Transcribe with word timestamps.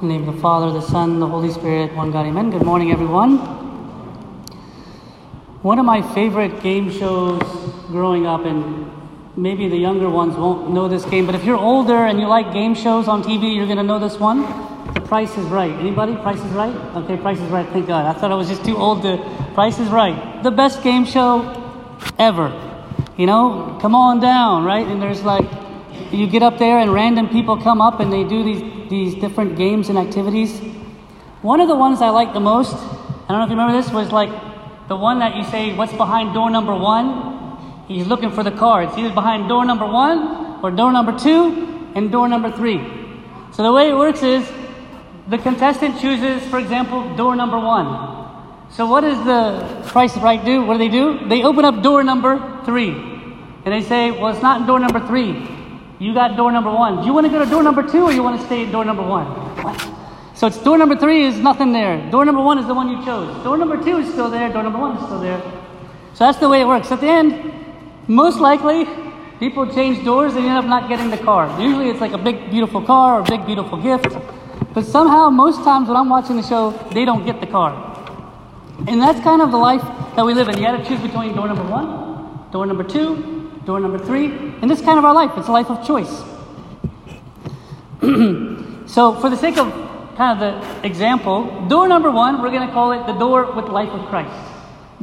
In 0.00 0.06
the 0.06 0.14
name 0.14 0.28
of 0.28 0.36
the 0.36 0.40
Father, 0.40 0.70
the 0.70 0.80
Son, 0.80 1.18
the 1.18 1.26
Holy 1.26 1.50
Spirit, 1.50 1.92
one 1.92 2.12
God, 2.12 2.24
amen. 2.24 2.52
Good 2.52 2.62
morning, 2.62 2.92
everyone. 2.92 3.38
One 5.62 5.80
of 5.80 5.84
my 5.84 6.02
favorite 6.14 6.62
game 6.62 6.88
shows 6.88 7.42
growing 7.88 8.24
up, 8.24 8.44
and 8.44 8.88
maybe 9.36 9.68
the 9.68 9.76
younger 9.76 10.08
ones 10.08 10.36
won't 10.36 10.70
know 10.70 10.86
this 10.86 11.04
game, 11.04 11.26
but 11.26 11.34
if 11.34 11.42
you're 11.42 11.58
older 11.58 12.06
and 12.06 12.20
you 12.20 12.28
like 12.28 12.52
game 12.52 12.76
shows 12.76 13.08
on 13.08 13.24
TV, 13.24 13.56
you're 13.56 13.66
going 13.66 13.78
to 13.78 13.82
know 13.82 13.98
this 13.98 14.20
one. 14.20 14.42
The 14.94 15.00
Price 15.00 15.36
is 15.36 15.46
Right. 15.46 15.72
Anybody? 15.72 16.14
Price 16.14 16.38
is 16.38 16.52
Right? 16.52 16.76
Okay, 17.02 17.16
Price 17.16 17.40
is 17.40 17.50
Right. 17.50 17.68
Thank 17.70 17.88
God. 17.88 18.06
I 18.06 18.16
thought 18.16 18.30
I 18.30 18.36
was 18.36 18.48
just 18.48 18.64
too 18.64 18.76
old 18.76 19.02
to. 19.02 19.16
Price 19.54 19.80
is 19.80 19.88
Right. 19.88 20.44
The 20.44 20.52
best 20.52 20.84
game 20.84 21.06
show 21.06 21.42
ever. 22.20 22.52
You 23.16 23.26
know, 23.26 23.76
come 23.82 23.96
on 23.96 24.20
down, 24.20 24.62
right? 24.62 24.86
And 24.86 25.02
there's 25.02 25.24
like, 25.24 25.50
you 26.12 26.26
get 26.26 26.42
up 26.42 26.58
there 26.58 26.78
and 26.78 26.92
random 26.92 27.28
people 27.28 27.56
come 27.56 27.80
up 27.80 28.00
and 28.00 28.12
they 28.12 28.24
do 28.24 28.42
these, 28.42 28.90
these 28.90 29.14
different 29.14 29.56
games 29.56 29.88
and 29.88 29.98
activities. 29.98 30.60
One 31.42 31.60
of 31.60 31.68
the 31.68 31.76
ones 31.76 32.02
I 32.02 32.10
like 32.10 32.32
the 32.32 32.40
most, 32.40 32.74
I 32.74 33.26
don't 33.28 33.38
know 33.38 33.44
if 33.44 33.50
you 33.50 33.56
remember 33.56 33.80
this, 33.80 33.92
was 33.92 34.10
like 34.10 34.30
the 34.88 34.96
one 34.96 35.18
that 35.18 35.36
you 35.36 35.44
say, 35.44 35.74
what's 35.76 35.92
behind 35.92 36.34
door 36.34 36.50
number 36.50 36.74
one? 36.74 37.86
He's 37.88 38.06
looking 38.06 38.30
for 38.30 38.42
the 38.42 38.50
cards. 38.50 38.96
Either 38.96 39.14
behind 39.14 39.48
door 39.48 39.64
number 39.64 39.86
one 39.86 40.60
or 40.62 40.70
door 40.70 40.92
number 40.92 41.18
two 41.18 41.90
and 41.94 42.10
door 42.10 42.28
number 42.28 42.50
three. 42.50 42.78
So 43.52 43.62
the 43.62 43.72
way 43.72 43.90
it 43.90 43.94
works 43.94 44.22
is 44.22 44.50
the 45.28 45.38
contestant 45.38 46.00
chooses, 46.00 46.42
for 46.48 46.58
example, 46.58 47.16
door 47.16 47.36
number 47.36 47.58
one. 47.58 48.16
So 48.70 48.86
what 48.86 49.00
does 49.00 49.18
the 49.24 49.88
price 49.88 50.16
right 50.18 50.44
do? 50.44 50.64
What 50.64 50.74
do 50.74 50.78
they 50.78 50.88
do? 50.88 51.28
They 51.28 51.42
open 51.42 51.64
up 51.64 51.82
door 51.82 52.02
number 52.02 52.62
three. 52.64 52.90
And 52.90 53.74
they 53.74 53.82
say, 53.82 54.10
well, 54.10 54.32
it's 54.32 54.42
not 54.42 54.66
door 54.66 54.78
number 54.78 55.06
three. 55.06 55.57
You 55.98 56.14
got 56.14 56.36
door 56.36 56.52
number 56.52 56.70
one. 56.70 57.00
Do 57.00 57.06
you 57.06 57.12
want 57.12 57.26
to 57.26 57.32
go 57.32 57.44
to 57.44 57.50
door 57.50 57.62
number 57.62 57.82
two 57.82 58.04
or 58.04 58.12
you 58.12 58.22
want 58.22 58.40
to 58.40 58.46
stay 58.46 58.66
at 58.66 58.72
door 58.72 58.84
number 58.84 59.02
one? 59.02 59.26
What? 59.64 59.98
So 60.34 60.46
it's 60.46 60.58
door 60.58 60.78
number 60.78 60.94
three 60.94 61.24
is 61.24 61.36
nothing 61.38 61.72
there. 61.72 62.08
Door 62.12 62.26
number 62.26 62.40
one 62.40 62.58
is 62.58 62.66
the 62.66 62.74
one 62.74 62.88
you 62.88 63.04
chose. 63.04 63.42
Door 63.42 63.58
number 63.58 63.82
two 63.82 63.98
is 63.98 64.08
still 64.12 64.30
there. 64.30 64.48
Door 64.52 64.62
number 64.62 64.78
one 64.78 64.96
is 64.96 65.04
still 65.04 65.18
there. 65.18 65.40
So 66.14 66.24
that's 66.24 66.38
the 66.38 66.48
way 66.48 66.60
it 66.60 66.66
works. 66.66 66.92
At 66.92 67.00
the 67.00 67.08
end, 67.08 67.52
most 68.06 68.38
likely, 68.38 68.86
people 69.40 69.66
change 69.74 70.04
doors 70.04 70.36
and 70.36 70.46
end 70.46 70.56
up 70.56 70.64
not 70.66 70.88
getting 70.88 71.10
the 71.10 71.18
car. 71.18 71.60
Usually 71.60 71.90
it's 71.90 72.00
like 72.00 72.12
a 72.12 72.18
big, 72.18 72.50
beautiful 72.50 72.80
car 72.80 73.18
or 73.18 73.20
a 73.22 73.24
big, 73.24 73.44
beautiful 73.44 73.82
gift. 73.82 74.16
But 74.74 74.86
somehow, 74.86 75.30
most 75.30 75.64
times 75.64 75.88
when 75.88 75.96
I'm 75.96 76.08
watching 76.08 76.36
the 76.36 76.42
show, 76.42 76.70
they 76.92 77.04
don't 77.04 77.26
get 77.26 77.40
the 77.40 77.48
car. 77.48 77.72
And 78.86 79.02
that's 79.02 79.18
kind 79.20 79.42
of 79.42 79.50
the 79.50 79.56
life 79.56 79.82
that 80.14 80.24
we 80.24 80.34
live 80.34 80.48
in. 80.48 80.56
You 80.56 80.62
got 80.62 80.76
to 80.76 80.84
choose 80.88 81.00
between 81.00 81.34
door 81.34 81.48
number 81.48 81.64
one, 81.64 82.50
door 82.52 82.64
number 82.66 82.84
two, 82.84 83.37
door 83.68 83.80
number 83.80 83.98
three. 83.98 84.28
And 84.62 84.70
this 84.70 84.78
is 84.78 84.84
kind 84.84 84.98
of 84.98 85.04
our 85.04 85.12
life. 85.12 85.32
It's 85.36 85.48
a 85.48 85.52
life 85.52 85.68
of 85.68 85.86
choice. 85.86 86.08
so, 88.90 89.14
for 89.20 89.28
the 89.28 89.36
sake 89.36 89.58
of 89.58 89.70
kind 90.16 90.32
of 90.32 90.38
the 90.40 90.86
example, 90.86 91.68
door 91.68 91.86
number 91.86 92.10
one, 92.10 92.40
we're 92.40 92.48
going 92.48 92.66
to 92.66 92.72
call 92.72 92.92
it 92.92 93.06
the 93.06 93.12
door 93.12 93.52
with 93.52 93.66
life 93.66 93.90
of 93.90 94.08
Christ. 94.08 94.34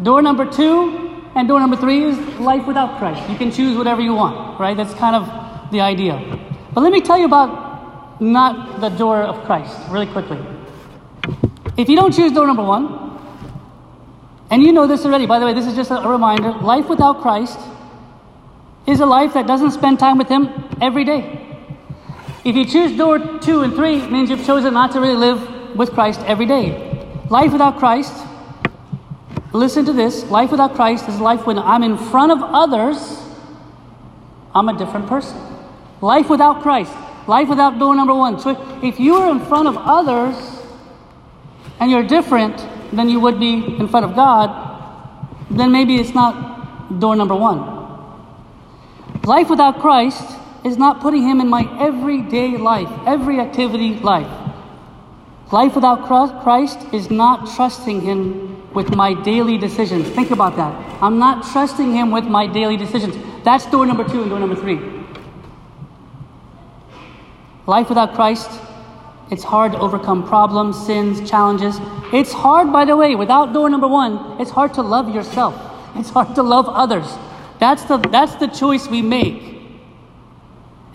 Door 0.02 0.24
number 0.24 0.52
two 0.52 1.22
and 1.36 1.48
door 1.48 1.60
number 1.60 1.78
three 1.78 2.06
is 2.06 2.18
life 2.40 2.66
without 2.66 2.98
Christ. 2.98 3.30
You 3.30 3.38
can 3.38 3.52
choose 3.52 3.78
whatever 3.78 4.02
you 4.02 4.16
want, 4.16 4.60
right? 4.60 4.76
That's 4.76 4.96
kind 4.96 5.16
of 5.16 5.72
the 5.72 5.82
idea. 5.82 6.18
But 6.74 6.82
let 6.82 6.92
me 6.92 7.02
tell 7.02 7.20
you 7.20 7.26
about 7.26 8.20
not 8.20 8.82
the 8.82 8.90
door 8.90 9.22
of 9.22 9.46
Christ 9.46 9.78
really 9.92 10.08
quickly. 10.08 10.40
If 11.78 11.88
you 11.88 11.96
don't 11.96 12.16
choose 12.16 12.32
door 12.32 12.48
number 12.48 12.64
one, 12.64 12.86
and 14.50 14.64
you 14.64 14.72
know 14.72 14.88
this 14.88 15.06
already, 15.06 15.28
by 15.28 15.38
the 15.38 15.46
way, 15.46 15.54
this 15.54 15.68
is 15.68 15.76
just 15.76 15.92
a 15.92 16.02
reminder 16.10 16.52
life 16.52 16.90
without 16.90 17.22
Christ 17.22 17.60
is 18.88 19.00
a 19.00 19.06
life 19.06 19.34
that 19.34 19.48
doesn't 19.48 19.72
spend 19.72 20.00
time 20.00 20.18
with 20.18 20.28
Him 20.28 20.50
every 20.82 21.04
day. 21.04 21.42
If 22.44 22.56
you 22.56 22.66
choose 22.66 22.96
door 22.96 23.18
two 23.40 23.62
and 23.62 23.74
three, 23.74 23.98
it 23.98 24.12
means 24.12 24.30
you've 24.30 24.46
chosen 24.46 24.74
not 24.74 24.92
to 24.92 25.02
really 25.02 25.16
live 25.16 25.76
with 25.76 25.92
Christ 25.92 26.20
every 26.22 26.46
day. 26.46 26.96
Life 27.30 27.52
without 27.52 27.80
Christ, 27.80 28.14
listen 29.52 29.86
to 29.86 29.94
this 29.94 30.24
life 30.26 30.52
without 30.52 30.76
Christ 30.76 31.10
is 31.10 31.20
life 31.20 31.48
when 31.48 31.58
I'm 31.58 31.82
in 31.82 31.98
front 31.98 32.32
of 32.32 32.40
others, 32.44 33.20
I'm 34.54 34.70
a 34.70 34.78
different 34.78 35.08
person. 35.08 35.38
Life 36.02 36.30
without 36.30 36.62
Christ, 36.62 36.94
life 37.28 37.50
without 37.50 37.80
door 37.80 37.96
number 37.96 38.14
one. 38.14 38.40
So 38.40 38.52
if 38.84 39.00
you're 39.00 39.32
in 39.32 39.40
front 39.40 39.68
of 39.68 39.76
others 39.78 40.36
and 41.80 41.90
you're 41.90 42.04
different 42.04 42.64
than 42.96 43.10
you 43.10 43.20
would 43.20 43.40
be 43.40 43.76
in 43.80 43.88
front 43.88 44.06
of 44.06 44.16
God, 44.16 44.50
then 45.50 45.72
maybe 45.72 45.96
it's 45.96 46.14
not 46.14 47.00
door 47.00 47.16
number 47.16 47.36
one. 47.36 47.75
Life 49.26 49.50
without 49.50 49.80
Christ 49.80 50.38
is 50.64 50.78
not 50.78 51.02
putting 51.02 51.24
Him 51.24 51.42
in 51.42 51.50
my 51.50 51.68
everyday 51.80 52.58
life, 52.58 52.90
every 53.08 53.40
activity 53.40 53.96
life. 53.96 54.30
Life 55.52 55.74
without 55.74 56.06
Christ 56.06 56.78
is 56.94 57.10
not 57.10 57.56
trusting 57.56 58.02
Him 58.02 58.72
with 58.74 58.96
my 58.96 59.16
daily 59.24 59.58
decisions. 59.58 60.08
Think 60.10 60.30
about 60.30 60.56
that. 60.58 60.74
I'm 61.02 61.18
not 61.18 61.44
trusting 61.52 61.92
Him 61.92 62.12
with 62.12 62.26
my 62.26 62.46
daily 62.46 62.78
decisions. 62.78 63.16
That's 63.44 63.66
door 63.66 63.88
number 63.88 64.04
two 64.04 64.22
and 64.22 64.30
door 64.30 64.40
number 64.40 64.56
three. 64.56 64.80
Life 67.66 67.90
without 67.90 68.14
Christ, 68.14 68.50
it's 69.32 69.44
hard 69.44 69.72
to 69.72 69.80
overcome 69.80 70.28
problems, 70.28 70.86
sins, 70.86 71.28
challenges. 71.28 71.80
It's 72.14 72.32
hard, 72.32 72.72
by 72.72 72.86
the 72.86 72.96
way, 72.96 73.16
without 73.16 73.54
door 73.54 73.72
number 73.72 73.88
one, 73.88 74.40
it's 74.40 74.52
hard 74.52 74.76
to 74.76 74.84
love 74.84 75.10
yourself. 75.10 75.56
It's 75.96 76.12
hard 76.12 76.36
to 76.36 76.44
love 76.44 76.70
others. 76.70 77.08
That's 77.60 77.84
the, 77.86 77.98
that's 77.98 78.36
the 78.36 78.48
choice 78.48 78.88
we 78.88 79.02
make. 79.02 79.56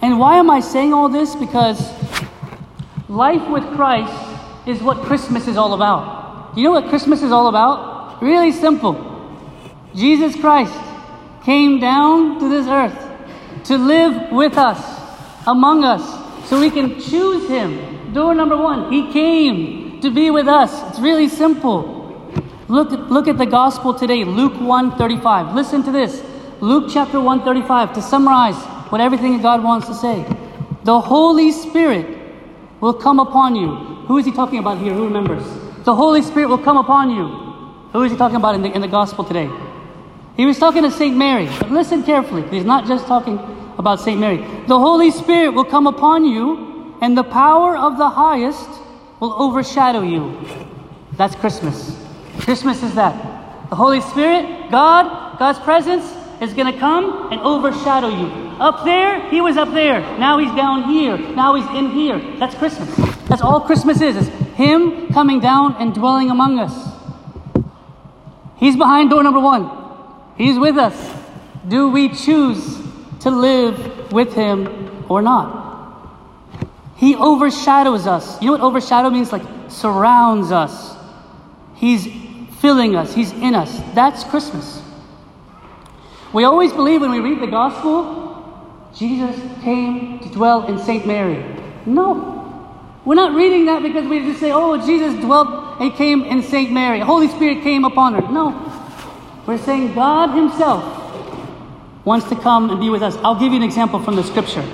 And 0.03 0.19
why 0.19 0.37
am 0.37 0.51
I 0.51 0.61
saying 0.61 0.93
all 0.93 1.09
this? 1.09 1.35
Because 1.35 1.79
life 3.09 3.49
with 3.51 3.65
Christ 3.75 4.13
is 4.67 4.83
what 4.83 4.99
Christmas 4.99 5.47
is 5.47 5.57
all 5.57 5.75
about. 5.75 6.57
You 6.57 6.65
know 6.65 6.73
what 6.73 6.89
Christmas 6.89 7.23
is 7.23 7.33
all 7.33 7.49
about? 7.49 8.23
Really 8.23 8.53
simple. 8.53 9.07
Jesus 9.95 10.37
Christ 10.37 10.75
came 11.45 11.81
down 11.81 12.39
to 12.41 12.49
this 12.49 12.67
earth 12.67 13.65
to 13.65 13.77
live 13.77 14.31
with 14.33 14.57
us, 14.57 14.79
among 15.47 15.85
us, 15.85 16.49
so 16.49 16.61
we 16.61 16.71
can 16.71 17.01
choose 17.01 17.49
Him. 17.49 18.13
Door 18.13 18.35
number 18.35 18.57
one, 18.57 18.93
He 18.93 19.13
came 19.13 20.01
to 20.01 20.11
be 20.11 20.31
with 20.31 20.49
us. 20.49 20.91
It's 20.91 21.01
really 21.01 21.29
simple. 21.29 21.99
Look, 22.69 22.91
look 23.11 23.29
at 23.29 23.37
the 23.37 23.47
gospel 23.47 23.95
today, 23.95 24.25
Luke 24.25 24.55
1:35. 24.55 25.55
Listen 25.55 25.83
to 25.83 25.93
this. 25.93 26.23
Luke 26.61 26.91
chapter 26.93 27.19
135 27.19 27.95
to 27.95 28.03
summarize 28.03 28.57
what 28.91 29.01
everything 29.01 29.41
God 29.41 29.65
wants 29.65 29.87
to 29.87 29.95
say. 29.95 30.27
The 30.85 31.01
Holy 31.01 31.53
Spirit 31.53 32.19
will 32.81 32.93
come 32.93 33.19
upon 33.19 33.57
you. 33.57 33.75
Who 34.07 34.19
is 34.19 34.27
he 34.27 34.33
talking 34.33 34.59
about 34.59 34.79
here? 34.79 34.93
Who 34.93 35.05
remembers? 35.05 35.45
The 35.85 35.95
Holy 35.95 36.21
Spirit 36.21 36.49
will 36.49 36.59
come 36.59 36.77
upon 36.77 37.11
you. 37.11 37.29
Who 37.93 38.03
is 38.03 38.13
he 38.13 38.19
talking 38.19 38.37
about 38.37 38.55
in 38.55 38.63
the, 38.63 38.71
in 38.75 38.83
the 38.83 38.89
gospel 38.89 39.25
today? 39.25 39.51
He 40.37 40.45
was 40.45 40.59
talking 40.59 40.83
to 40.83 40.91
St. 40.91 41.17
Mary. 41.17 41.47
But 41.59 41.71
listen 41.71 42.03
carefully. 42.03 42.47
He's 42.49 42.65
not 42.65 42.87
just 42.87 43.07
talking 43.07 43.39
about 43.79 44.01
St. 44.01 44.21
Mary. 44.21 44.39
The 44.67 44.79
Holy 44.79 45.11
Spirit 45.11 45.51
will 45.51 45.65
come 45.65 45.87
upon 45.87 46.27
you, 46.27 46.95
and 47.01 47.17
the 47.17 47.25
power 47.25 47.77
of 47.77 47.97
the 47.97 48.09
highest 48.09 48.69
will 49.19 49.33
overshadow 49.43 50.03
you. 50.03 50.47
That's 51.17 51.35
Christmas. 51.35 51.97
Christmas 52.41 52.83
is 52.83 52.95
that. 52.97 53.15
The 53.71 53.77
Holy 53.77 54.01
Spirit, 54.01 54.71
God, 54.71 55.39
God's 55.39 55.59
presence 55.61 56.20
is 56.41 56.55
going 56.55 56.73
to 56.73 56.79
come 56.79 57.31
and 57.33 57.41
overshadow 57.41 58.09
you. 58.09 58.27
Up 58.59 58.85
there, 58.85 59.29
he 59.31 59.41
was 59.41 59.57
up 59.57 59.73
there. 59.73 60.01
Now 60.19 60.39
he's 60.39 60.55
down 60.55 60.85
here. 60.85 61.17
Now 61.17 61.55
he's 61.55 61.67
in 61.79 61.91
here. 61.91 62.19
That's 62.39 62.55
Christmas. 62.55 62.95
That's 63.29 63.43
all 63.43 63.61
Christmas 63.61 64.01
is, 64.01 64.17
is 64.17 64.29
him 64.55 65.09
coming 65.09 65.41
down 65.41 65.77
and 65.77 65.95
dwelling 65.95 66.31
among 66.31 66.59
us. 66.59 66.75
He's 68.57 68.77
behind 68.77 69.11
door 69.11 69.23
number 69.23 69.41
one. 69.41 69.71
He's 70.37 70.59
with 70.59 70.77
us. 70.77 71.17
Do 71.67 71.89
we 71.89 72.09
choose 72.09 72.79
to 73.21 73.31
live 73.31 74.13
with 74.13 74.35
him 74.35 75.07
or 75.09 75.23
not? 75.23 75.59
He 76.97 77.17
overshadows 77.17 78.07
us. 78.07 78.41
You 78.43 78.47
know 78.47 78.53
what 78.53 78.61
overshadow 78.61 79.09
means? 79.09 79.33
Like 79.33 79.43
surrounds 79.69 80.53
us. 80.53 80.95
He's 81.77 82.07
filling 82.61 82.95
us. 82.95 83.15
He's 83.15 83.33
in 83.33 83.55
us. 83.55 83.81
That's 83.95 84.25
Christmas. 84.25 84.83
We 86.33 86.45
always 86.45 86.73
believe 86.73 87.01
when 87.01 87.11
we 87.11 87.21
read 87.21 87.41
the 87.41 87.49
gospel, 87.49 88.21
Jesus 88.95 89.37
came 89.63 90.21
to 90.21 90.29
dwell 90.29 90.67
in 90.67 90.79
St. 90.79 91.07
Mary. 91.07 91.45
No. 91.87 92.37
We're 93.05 93.15
not 93.15 93.35
reading 93.35 93.67
that 93.67 93.83
because 93.83 94.07
we 94.07 94.21
just 94.21 94.41
say, 94.41 94.53
oh, 94.53 94.77
Jesus 94.85 95.19
dwelt 95.21 95.81
and 95.81 95.93
came 95.95 96.23
in 96.23 96.43
St. 96.43 96.71
Mary. 96.71 97.01
Holy 97.01 97.29
Spirit 97.29 97.63
came 97.63 97.85
upon 97.85 98.15
her. 98.15 98.21
No. 98.21 98.55
We're 99.47 99.59
saying 99.59 99.95
God 99.95 100.35
Himself 100.35 100.85
wants 102.05 102.29
to 102.29 102.37
come 102.37 102.71
and 102.71 102.79
be 102.79 102.91
with 102.91 103.03
us. 103.03 103.17
I'll 103.19 103.39
give 103.39 103.53
you 103.53 103.57
an 103.57 103.63
example 103.63 104.01
from 104.01 104.17
the 104.17 104.23
scripture. 104.23 104.65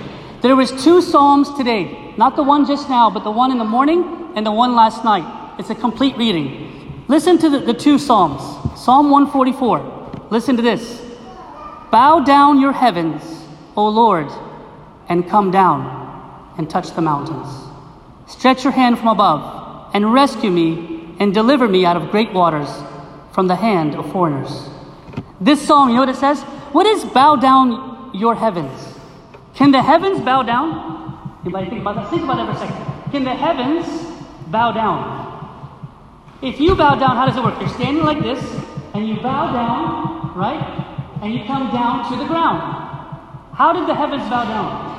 There 0.42 0.56
was 0.56 0.70
two 0.84 1.00
psalms 1.00 1.52
today, 1.54 2.14
not 2.16 2.36
the 2.36 2.42
one 2.42 2.66
just 2.66 2.88
now, 2.88 3.10
but 3.10 3.24
the 3.24 3.30
one 3.30 3.50
in 3.50 3.58
the 3.58 3.64
morning 3.64 4.32
and 4.34 4.44
the 4.44 4.52
one 4.52 4.74
last 4.74 5.04
night. 5.04 5.54
It's 5.58 5.70
a 5.70 5.74
complete 5.74 6.16
reading. 6.16 7.04
Listen 7.08 7.38
to 7.38 7.48
the, 7.48 7.60
the 7.60 7.74
two 7.74 7.98
psalms. 7.98 8.42
Psalm 8.78 9.10
144. 9.10 10.28
Listen 10.30 10.56
to 10.56 10.62
this. 10.62 11.05
Bow 11.90 12.20
down 12.20 12.60
your 12.60 12.72
heavens, 12.72 13.22
O 13.76 13.88
Lord, 13.88 14.28
and 15.08 15.28
come 15.28 15.50
down 15.50 16.54
and 16.58 16.68
touch 16.68 16.92
the 16.94 17.02
mountains. 17.02 17.48
Stretch 18.26 18.64
your 18.64 18.72
hand 18.72 18.98
from 18.98 19.08
above 19.08 19.90
and 19.94 20.12
rescue 20.12 20.50
me 20.50 21.14
and 21.20 21.32
deliver 21.32 21.68
me 21.68 21.84
out 21.84 21.96
of 21.96 22.10
great 22.10 22.32
waters 22.32 22.68
from 23.32 23.46
the 23.46 23.56
hand 23.56 23.94
of 23.94 24.10
foreigners. 24.12 24.68
This 25.40 25.60
psalm, 25.66 25.90
you 25.90 25.94
know 25.94 26.00
what 26.02 26.08
it 26.08 26.16
says? 26.16 26.42
What 26.72 26.86
is 26.86 27.04
bow 27.04 27.36
down 27.36 28.10
your 28.14 28.34
heavens? 28.34 28.94
Can 29.54 29.70
the 29.70 29.82
heavens 29.82 30.20
bow 30.20 30.42
down? 30.42 31.38
Anybody 31.42 31.70
think 31.70 31.80
about 31.82 31.96
that? 31.96 32.10
Think 32.10 32.24
about 32.24 32.36
that 32.36 32.58
for 32.58 32.64
a 32.64 32.68
second. 32.68 33.12
Can 33.12 33.24
the 33.24 33.34
heavens 33.34 33.86
bow 34.48 34.72
down? 34.72 35.24
If 36.42 36.60
you 36.60 36.74
bow 36.74 36.96
down, 36.96 37.16
how 37.16 37.26
does 37.26 37.36
it 37.36 37.42
work? 37.42 37.58
You're 37.60 37.68
standing 37.70 38.04
like 38.04 38.22
this, 38.22 38.42
and 38.92 39.08
you 39.08 39.16
bow 39.16 39.52
down, 39.52 40.36
right? 40.36 40.85
And 41.26 41.34
you 41.34 41.44
come 41.44 41.72
down 41.72 42.08
to 42.12 42.16
the 42.16 42.24
ground. 42.24 42.60
How 43.52 43.72
did 43.72 43.88
the 43.88 43.96
heavens 43.96 44.22
bow 44.30 44.44
down? 44.44 44.94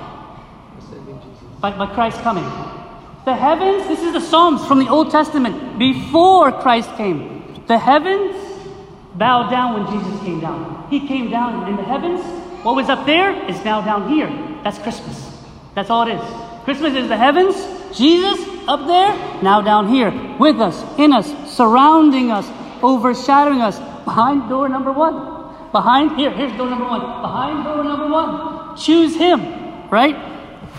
By, 1.61 1.71
by 1.71 1.85
Christ 1.93 2.19
coming. 2.19 2.43
The 3.23 3.33
heavens, 3.33 3.87
this 3.87 4.01
is 4.01 4.11
the 4.11 4.19
Psalms 4.19 4.67
from 4.67 4.79
the 4.79 4.89
Old 4.89 5.09
Testament, 5.09 5.79
before 5.79 6.51
Christ 6.51 6.93
came. 6.97 7.63
The 7.67 7.79
heavens 7.79 8.35
bowed 9.15 9.49
down 9.49 9.75
when 9.75 9.85
Jesus 9.97 10.21
came 10.21 10.41
down. 10.41 10.89
He 10.89 11.07
came 11.07 11.29
down 11.29 11.69
in 11.69 11.77
the 11.77 11.83
heavens. 11.83 12.19
What 12.61 12.75
was 12.75 12.89
up 12.89 13.05
there 13.05 13.31
is 13.49 13.63
now 13.63 13.79
down 13.79 14.09
here. 14.09 14.27
That's 14.65 14.79
Christmas. 14.79 15.33
That's 15.75 15.89
all 15.89 16.05
it 16.09 16.15
is. 16.15 16.63
Christmas 16.65 16.93
is 16.93 17.07
the 17.07 17.15
heavens, 17.15 17.55
Jesus 17.97 18.37
up 18.67 18.85
there, 18.85 19.15
now 19.41 19.61
down 19.61 19.87
here, 19.87 20.11
with 20.37 20.59
us, 20.59 20.83
in 20.99 21.13
us, 21.13 21.33
surrounding 21.55 22.31
us, 22.31 22.45
overshadowing 22.83 23.61
us, 23.61 23.79
behind 24.03 24.49
door 24.49 24.67
number 24.67 24.91
one. 24.91 25.36
Behind, 25.77 26.17
here, 26.17 26.31
here's 26.31 26.57
door 26.57 26.71
number 26.71 26.85
one. 26.85 27.01
Behind 27.21 27.63
door 27.63 27.83
number 27.83 28.07
one. 28.07 28.75
Choose 28.77 29.15
Him, 29.15 29.39
right? 29.91 30.17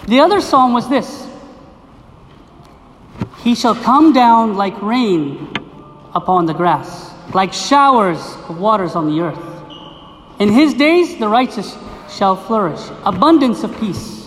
The 0.09 0.19
other 0.19 0.41
psalm 0.41 0.73
was 0.73 0.89
this 0.89 1.25
He 3.45 3.55
shall 3.55 3.77
come 3.77 4.12
down 4.12 4.56
like 4.56 4.83
rain 4.83 5.55
upon 6.17 6.47
the 6.47 6.53
grass, 6.53 7.15
like 7.33 7.53
showers 7.53 8.19
of 8.49 8.59
waters 8.59 8.97
on 8.97 9.06
the 9.06 9.21
earth. 9.23 9.39
In 10.41 10.50
His 10.50 10.75
days, 10.75 11.17
the 11.17 11.29
righteous 11.29 11.79
shall 12.11 12.35
flourish, 12.35 12.83
abundance 13.05 13.62
of 13.62 13.79
peace. 13.79 14.27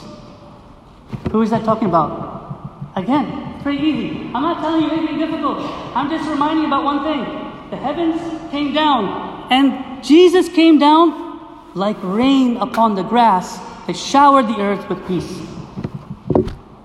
Who 1.31 1.41
is 1.41 1.49
that 1.49 1.65
talking 1.65 1.89
about? 1.89 2.93
Again, 2.95 3.59
pretty 3.61 3.83
easy. 3.83 4.31
I'm 4.33 4.43
not 4.43 4.61
telling 4.61 4.85
you 4.85 4.91
anything 4.91 5.19
difficult. 5.19 5.57
I'm 5.93 6.09
just 6.09 6.29
reminding 6.29 6.61
you 6.61 6.67
about 6.67 6.85
one 6.85 7.03
thing. 7.03 7.23
The 7.71 7.75
heavens 7.75 8.21
came 8.51 8.73
down, 8.73 9.51
and 9.51 9.90
Jesus 10.03 10.49
came 10.49 10.79
down 10.79 11.39
like 11.75 11.97
rain 12.01 12.57
upon 12.57 12.95
the 12.95 13.03
grass 13.03 13.57
that 13.87 13.95
showered 13.95 14.47
the 14.47 14.59
earth 14.59 14.87
with 14.89 15.05
peace. 15.07 15.41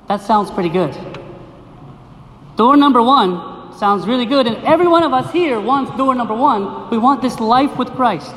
That 0.09 0.21
sounds 0.21 0.51
pretty 0.51 0.69
good. 0.69 0.97
Door 2.57 2.77
number 2.77 3.03
one 3.03 3.75
sounds 3.77 4.07
really 4.07 4.27
good, 4.27 4.47
and 4.47 4.57
every 4.65 4.87
one 4.87 5.03
of 5.03 5.13
us 5.13 5.31
here 5.33 5.61
wants 5.61 5.95
door 5.97 6.15
number 6.15 6.35
one. 6.35 6.89
We 6.91 6.99
want 6.99 7.21
this 7.21 7.41
life 7.41 7.77
with 7.77 7.91
Christ. 7.91 8.35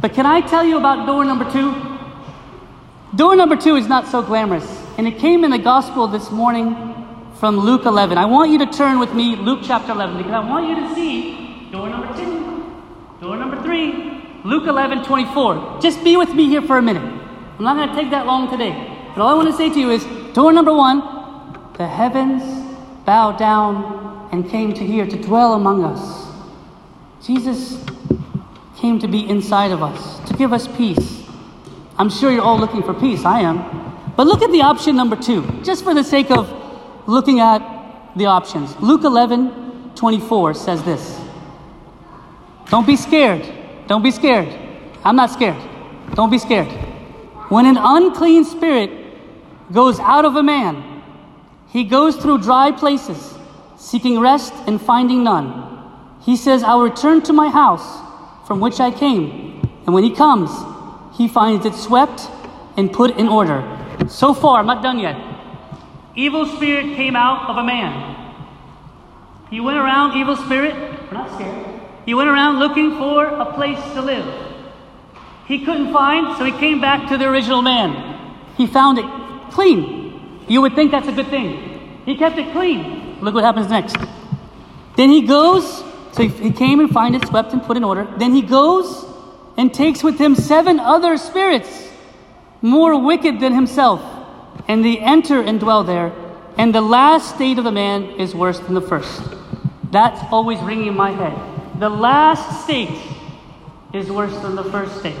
But 0.00 0.14
can 0.14 0.26
I 0.26 0.40
tell 0.40 0.64
you 0.64 0.78
about 0.78 1.06
door 1.06 1.24
number 1.24 1.50
two? 1.50 1.74
Door 3.14 3.36
number 3.36 3.56
two 3.56 3.76
is 3.76 3.86
not 3.86 4.08
so 4.08 4.22
glamorous, 4.22 4.66
and 4.98 5.06
it 5.06 5.18
came 5.18 5.44
in 5.44 5.50
the 5.50 5.58
gospel 5.58 6.08
this 6.08 6.30
morning 6.30 6.74
from 7.38 7.58
Luke 7.58 7.84
11. 7.84 8.18
I 8.18 8.24
want 8.24 8.50
you 8.50 8.58
to 8.58 8.66
turn 8.66 8.98
with 8.98 9.14
me, 9.14 9.36
Luke 9.36 9.60
chapter 9.62 9.92
11, 9.92 10.16
because 10.16 10.32
I 10.32 10.40
want 10.40 10.68
you 10.68 10.74
to 10.76 10.94
see 10.94 11.70
door 11.70 11.88
number 11.88 12.08
two, 12.16 12.33
door 13.20 13.36
number 13.36 13.62
three, 13.62 14.22
Luke 14.44 14.66
11, 14.66 15.04
24. 15.04 15.80
Just 15.80 16.02
be 16.04 16.16
with 16.16 16.34
me 16.34 16.48
here 16.48 16.62
for 16.62 16.78
a 16.78 16.82
minute. 16.82 17.02
I'm 17.02 17.64
not 17.64 17.76
going 17.76 17.88
to 17.88 17.94
take 17.94 18.10
that 18.10 18.26
long 18.26 18.50
today. 18.50 18.72
But 19.14 19.22
all 19.22 19.28
I 19.28 19.34
want 19.34 19.48
to 19.48 19.56
say 19.56 19.70
to 19.70 19.78
you 19.78 19.90
is 19.90 20.04
door 20.34 20.52
number 20.52 20.74
one, 20.74 21.00
the 21.78 21.86
heavens 21.86 22.42
bowed 23.04 23.38
down 23.38 24.28
and 24.32 24.48
came 24.50 24.74
to 24.74 24.84
here 24.84 25.06
to 25.06 25.22
dwell 25.22 25.54
among 25.54 25.84
us. 25.84 26.28
Jesus 27.24 27.84
came 28.76 28.98
to 28.98 29.08
be 29.08 29.28
inside 29.28 29.70
of 29.70 29.82
us, 29.82 30.20
to 30.28 30.34
give 30.36 30.52
us 30.52 30.66
peace. 30.76 31.24
I'm 31.96 32.10
sure 32.10 32.32
you're 32.32 32.42
all 32.42 32.58
looking 32.58 32.82
for 32.82 32.92
peace. 32.92 33.24
I 33.24 33.40
am. 33.40 34.12
But 34.16 34.26
look 34.26 34.42
at 34.42 34.50
the 34.50 34.62
option 34.62 34.96
number 34.96 35.16
two, 35.16 35.42
just 35.62 35.84
for 35.84 35.94
the 35.94 36.04
sake 36.04 36.30
of 36.30 36.50
looking 37.06 37.40
at 37.40 37.62
the 38.16 38.26
options. 38.26 38.76
Luke 38.80 39.04
11 39.04 39.92
24 39.94 40.54
says 40.54 40.82
this 40.82 41.23
Don't 42.70 42.86
be 42.86 42.96
scared. 42.96 43.46
Don't 43.86 44.02
be 44.02 44.10
scared. 44.10 44.48
I'm 45.04 45.16
not 45.16 45.30
scared. 45.30 45.60
Don't 46.14 46.30
be 46.30 46.38
scared. 46.38 46.68
When 47.48 47.66
an 47.66 47.76
unclean 47.76 48.44
spirit 48.44 48.90
goes 49.72 50.00
out 50.00 50.24
of 50.24 50.36
a 50.36 50.42
man, 50.42 51.02
he 51.68 51.84
goes 51.84 52.16
through 52.16 52.38
dry 52.38 52.70
places, 52.70 53.34
seeking 53.76 54.20
rest 54.20 54.54
and 54.66 54.80
finding 54.80 55.24
none. 55.24 56.20
He 56.22 56.36
says, 56.36 56.62
I'll 56.62 56.80
return 56.82 57.22
to 57.22 57.32
my 57.32 57.48
house 57.48 57.86
from 58.46 58.60
which 58.60 58.80
I 58.80 58.90
came. 58.90 59.60
And 59.84 59.94
when 59.94 60.04
he 60.04 60.14
comes, 60.14 60.50
he 61.16 61.28
finds 61.28 61.66
it 61.66 61.74
swept 61.74 62.28
and 62.76 62.92
put 62.92 63.18
in 63.18 63.28
order. 63.28 63.62
So 64.08 64.32
far, 64.32 64.60
I'm 64.60 64.66
not 64.66 64.82
done 64.82 64.98
yet 64.98 65.34
evil 66.16 66.46
spirit 66.46 66.96
came 66.96 67.16
out 67.16 67.50
of 67.50 67.56
a 67.56 67.64
man. 67.64 68.14
He 69.50 69.60
went 69.60 69.78
around, 69.78 70.16
evil 70.16 70.36
spirit, 70.36 70.74
we're 70.74 71.18
not 71.18 71.34
scared. 71.34 71.80
He 72.06 72.14
went 72.14 72.28
around 72.28 72.58
looking 72.58 72.98
for 72.98 73.26
a 73.26 73.52
place 73.52 73.82
to 73.94 74.02
live. 74.02 74.26
He 75.46 75.64
couldn't 75.64 75.92
find, 75.92 76.36
so 76.36 76.44
he 76.44 76.52
came 76.52 76.80
back 76.80 77.08
to 77.08 77.18
the 77.18 77.28
original 77.28 77.62
man. 77.62 78.36
He 78.56 78.66
found 78.66 78.98
it 78.98 79.06
clean. 79.50 80.44
You 80.48 80.62
would 80.62 80.74
think 80.74 80.90
that's 80.90 81.08
a 81.08 81.12
good 81.12 81.28
thing. 81.28 82.02
He 82.04 82.16
kept 82.16 82.38
it 82.38 82.52
clean. 82.52 83.18
Look 83.20 83.34
what 83.34 83.44
happens 83.44 83.68
next. 83.68 83.96
Then 84.96 85.10
he 85.10 85.22
goes, 85.22 85.82
so 86.12 86.28
he 86.28 86.50
came 86.50 86.80
and 86.80 86.90
find 86.90 87.16
it 87.16 87.26
swept 87.26 87.52
and 87.52 87.62
put 87.62 87.76
in 87.76 87.84
order. 87.84 88.06
Then 88.18 88.34
he 88.34 88.42
goes 88.42 89.04
and 89.56 89.72
takes 89.72 90.02
with 90.02 90.18
him 90.18 90.34
seven 90.34 90.80
other 90.80 91.16
spirits 91.16 91.90
more 92.62 92.98
wicked 93.00 93.40
than 93.40 93.52
himself 93.54 94.02
and 94.68 94.84
they 94.84 94.98
enter 94.98 95.40
and 95.40 95.60
dwell 95.60 95.84
there, 95.84 96.12
and 96.56 96.74
the 96.74 96.80
last 96.80 97.34
state 97.34 97.58
of 97.58 97.64
the 97.64 97.72
man 97.72 98.04
is 98.18 98.34
worse 98.34 98.58
than 98.60 98.74
the 98.74 98.80
first. 98.80 99.22
That's 99.90 100.20
always 100.30 100.60
ringing 100.60 100.88
in 100.88 100.96
my 100.96 101.10
head. 101.10 101.53
The 101.78 101.88
last 101.88 102.64
state 102.64 103.00
is 103.92 104.10
worse 104.10 104.36
than 104.42 104.54
the 104.54 104.64
first 104.64 104.98
state. 105.00 105.16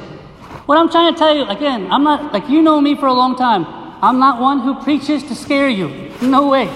What 0.66 0.78
I'm 0.78 0.88
trying 0.88 1.12
to 1.12 1.18
tell 1.18 1.34
you, 1.34 1.44
again, 1.44 1.90
I'm 1.90 2.04
not, 2.04 2.32
like, 2.32 2.48
you 2.48 2.62
know 2.62 2.80
me 2.80 2.94
for 2.94 3.06
a 3.06 3.12
long 3.12 3.36
time. 3.36 3.66
I'm 4.02 4.18
not 4.18 4.40
one 4.40 4.60
who 4.60 4.82
preaches 4.82 5.22
to 5.24 5.34
scare 5.34 5.68
you. 5.68 6.12
No 6.22 6.48
way. 6.48 6.68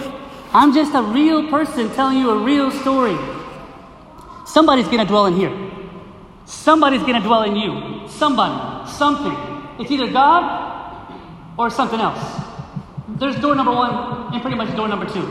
I'm 0.52 0.74
just 0.74 0.94
a 0.94 1.02
real 1.02 1.48
person 1.48 1.90
telling 1.94 2.18
you 2.18 2.30
a 2.30 2.38
real 2.42 2.70
story. 2.70 3.16
Somebody's 4.46 4.86
going 4.86 4.98
to 4.98 5.04
dwell 5.04 5.26
in 5.26 5.36
here. 5.36 5.54
Somebody's 6.46 7.02
going 7.02 7.14
to 7.14 7.20
dwell 7.20 7.42
in 7.42 7.54
you. 7.54 8.08
Somebody, 8.08 8.90
something. 8.90 9.36
It's 9.78 9.90
either 9.90 10.10
God 10.10 11.12
or 11.56 11.70
something 11.70 12.00
else. 12.00 12.42
There's 13.08 13.36
door 13.36 13.54
number 13.54 13.72
one 13.72 14.32
and 14.32 14.42
pretty 14.42 14.56
much 14.56 14.74
door 14.74 14.88
number 14.88 15.06
two. 15.06 15.26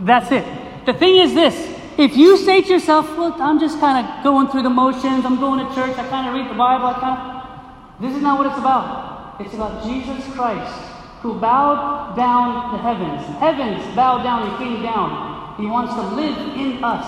That's 0.00 0.30
it. 0.32 0.44
The 0.86 0.94
thing 0.94 1.16
is 1.16 1.34
this 1.34 1.69
if 2.00 2.16
you 2.16 2.36
say 2.36 2.62
to 2.62 2.68
yourself, 2.68 3.08
look, 3.18 3.38
I'm 3.40 3.60
just 3.60 3.78
kind 3.80 4.06
of 4.06 4.24
going 4.24 4.48
through 4.48 4.62
the 4.62 4.70
motions, 4.70 5.24
I'm 5.24 5.36
going 5.36 5.66
to 5.66 5.74
church, 5.74 5.96
I 5.98 6.08
kind 6.08 6.28
of 6.28 6.34
read 6.34 6.50
the 6.50 6.58
Bible, 6.58 6.86
I 6.86 7.00
kind 7.00 7.18
of. 7.20 8.00
This 8.00 8.16
is 8.16 8.22
not 8.22 8.38
what 8.38 8.46
it's 8.46 8.58
about. 8.58 9.40
It's 9.40 9.54
about 9.54 9.84
Jesus 9.84 10.24
Christ 10.34 10.90
who 11.20 11.38
bowed 11.38 12.16
down 12.16 12.72
the 12.72 12.78
heavens. 12.78 13.26
Heavens 13.38 13.84
bowed 13.94 14.22
down 14.22 14.48
and 14.48 14.56
came 14.56 14.82
down. 14.82 15.54
He 15.60 15.66
wants 15.66 15.94
to 15.94 16.02
live 16.16 16.56
in 16.56 16.82
us. 16.82 17.04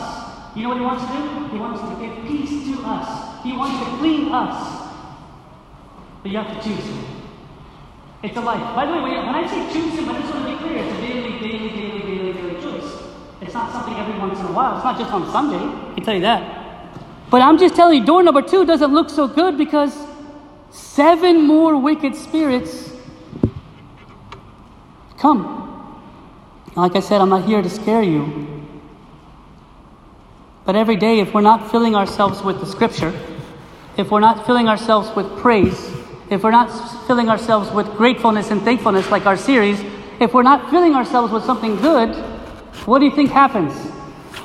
You 0.55 0.65
know 0.65 0.69
what 0.69 0.79
he 0.79 0.85
wants 0.85 1.05
to 1.07 1.13
do? 1.13 1.49
He 1.49 1.59
wants 1.59 1.81
to 1.81 1.97
give 1.97 2.27
peace 2.29 2.51
to 2.69 2.83
us. 2.85 3.43
He 3.43 3.57
wants 3.57 3.79
to 3.83 3.97
clean 3.97 4.31
us. 4.33 4.91
But 6.23 6.31
you 6.31 6.39
have 6.39 6.53
to 6.55 6.69
choose 6.69 6.85
him. 6.85 7.05
It's 8.23 8.37
a 8.37 8.41
life. 8.41 8.77
By 8.77 8.85
the 8.85 8.93
way, 8.93 9.01
when 9.01 9.35
I 9.35 9.47
say 9.49 9.73
choose 9.73 9.99
him, 9.99 10.09
I 10.11 10.21
just 10.21 10.35
want 10.35 10.47
to 10.47 10.53
be 10.53 10.59
clear. 10.59 10.85
It's 10.85 10.95
a 10.95 11.01
daily, 11.01 11.41
daily, 11.41 11.69
daily. 11.71 12.02
It's 13.43 13.55
not 13.55 13.73
something 13.73 13.95
every 13.95 14.17
once 14.21 14.39
in 14.39 14.47
a 14.47 14.53
while. 14.53 14.77
It's 14.77 14.85
not 14.85 14.97
just 14.97 15.13
on 15.13 15.31
Sunday. 15.33 15.57
I 15.57 15.95
can 15.95 16.05
tell 16.05 16.15
you 16.15 16.21
that. 16.21 16.99
But 17.29 17.43
I'm 17.43 17.59
just 17.59 17.75
telling 17.75 17.99
you, 17.99 18.07
door 18.07 18.23
number 18.23 18.41
two 18.41 18.65
doesn't 18.65 18.95
look 18.95 19.11
so 19.11 19.27
good 19.27 19.59
because 19.59 19.93
seven 20.71 21.45
more 21.45 21.77
wicked 21.77 22.15
spirits 22.15 22.93
come. 25.19 25.59
Like 26.77 26.95
I 26.95 27.01
said, 27.01 27.21
I'm 27.21 27.31
not 27.31 27.45
here 27.45 27.61
to 27.63 27.69
scare 27.69 28.03
you. 28.03 28.49
But 30.65 30.77
every 30.77 30.97
day, 30.97 31.19
if 31.19 31.35
we're 31.35 31.41
not 31.41 31.69
filling 31.71 31.97
ourselves 31.97 32.43
with 32.43 32.61
the 32.61 32.67
scripture, 32.67 33.13
if 33.97 34.13
we're 34.13 34.21
not 34.21 34.47
filling 34.47 34.69
ourselves 34.69 35.15
with 35.17 35.27
praise, 35.39 35.91
if 36.31 36.45
we're 36.45 36.53
not 36.53 36.71
filling 37.09 37.29
ourselves 37.29 37.73
with 37.73 37.89
gratefulness 37.97 38.53
and 38.53 38.63
thankfulness 38.63 39.11
like 39.11 39.27
our 39.27 39.37
series, 39.37 39.81
if 40.21 40.33
we're 40.33 40.45
not 40.45 40.71
filling 40.71 40.95
ourselves 40.95 41.33
with 41.33 41.45
something 41.45 41.75
good, 41.77 42.32
what 42.87 42.99
do 42.99 43.05
you 43.05 43.15
think 43.15 43.31
happens? 43.31 43.73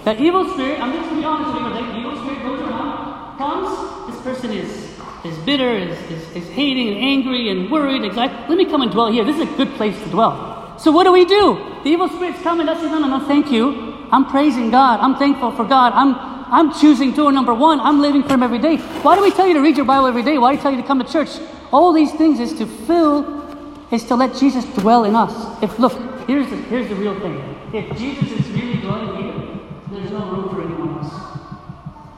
The 0.04 0.22
evil 0.22 0.48
spirit, 0.54 0.80
I'm 0.80 0.94
just 0.94 1.10
going 1.10 1.16
to 1.16 1.22
be 1.22 1.26
honest 1.26 1.54
with 1.54 1.64
you, 1.64 1.92
the 1.92 1.98
evil 1.98 2.24
spirit 2.24 2.42
goes 2.44 2.62
around, 2.62 3.38
comes, 3.38 4.14
this 4.14 4.22
person 4.24 4.52
is, 4.52 4.98
is 5.26 5.38
bitter, 5.46 5.72
is, 5.72 5.98
is, 6.12 6.36
is 6.36 6.50
hating 6.50 6.90
and 6.90 6.98
angry 6.98 7.50
and 7.50 7.72
worried. 7.72 7.98
And 7.98 8.06
exactly. 8.06 8.48
Let 8.48 8.58
me 8.58 8.66
come 8.70 8.82
and 8.82 8.92
dwell 8.92 9.12
here. 9.12 9.26
This 9.26 9.38
is 9.38 9.52
a 9.52 9.58
good 9.58 9.70
place 9.76 9.98
to 10.04 10.10
dwell. 10.10 10.78
So 10.80 10.92
what 10.92 11.06
do 11.06 11.12
we 11.12 11.26
do? 11.26 11.56
The 11.84 11.90
evil 11.90 12.08
spirits 12.10 12.42
come 12.42 12.60
and 12.60 12.70
I 12.70 12.76
say, 12.76 12.86
no, 12.86 13.00
no, 13.00 13.18
no, 13.18 13.28
thank 13.28 13.52
you. 13.52 14.08
I'm 14.12 14.26
praising 14.26 14.70
God. 14.70 15.00
I'm 15.00 15.16
thankful 15.16 15.52
for 15.52 15.66
God. 15.66 15.94
I'm, 15.94 16.16
I'm 16.54 16.80
choosing 16.80 17.14
door 17.14 17.32
number 17.32 17.54
one. 17.54 17.80
I'm 17.80 18.00
living 18.02 18.24
for 18.24 18.30
Him 18.30 18.44
every 18.44 18.60
day. 18.60 18.78
Why 18.78 19.16
do 19.16 19.22
we 19.22 19.32
tell 19.32 19.48
you 19.48 19.56
to 19.56 19.62
read 19.62 19.76
your 19.76 19.86
Bible 19.86 20.08
every 20.08 20.24
day? 20.24 20.38
Why 20.38 20.52
do 20.52 20.58
we 20.58 20.62
tell 20.62 20.72
you 20.72 20.82
to 20.82 20.88
come 20.88 21.00
to 21.00 21.12
church? 21.12 21.30
All 21.74 21.92
these 21.92 22.14
things 22.14 22.40
is 22.40 22.54
to 22.60 22.66
fill, 22.66 23.47
is 23.92 24.04
to 24.06 24.16
let 24.16 24.36
Jesus 24.36 24.66
dwell 24.76 25.06
in 25.06 25.16
us. 25.16 25.64
If 25.64 25.80
look, 25.80 25.94
here's 26.28 26.50
the, 26.50 26.58
here's 26.58 26.90
the 26.90 26.96
real 26.96 27.20
thing. 27.20 27.56
If 27.74 27.98
Jesus 27.98 28.32
is 28.32 28.50
really 28.52 28.82
dwelling 28.82 29.24
here, 29.24 29.60
there's 29.92 30.12
no 30.12 30.30
room 30.30 30.50
for 30.50 30.62
anyone 30.62 31.04
else. 31.04 31.14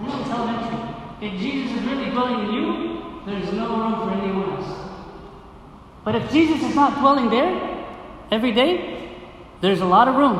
Know 0.02 0.22
it's 0.22 0.30
elementary. 0.30 1.28
If 1.28 1.40
Jesus 1.40 1.78
is 1.78 1.84
really 1.84 2.10
dwelling 2.10 2.48
in 2.48 2.54
you, 2.54 3.22
there's 3.26 3.52
no 3.54 3.78
room 3.78 3.96
for 3.96 4.12
anyone 4.12 4.50
else. 4.52 4.90
But 6.04 6.16
if 6.16 6.32
Jesus 6.32 6.62
is 6.64 6.76
not 6.76 7.00
dwelling 7.00 7.30
there 7.30 7.86
every 8.32 8.52
day, 8.52 9.18
there's 9.62 9.82
a 9.82 9.86
lot 9.86 10.08
of 10.08 10.16
room 10.16 10.38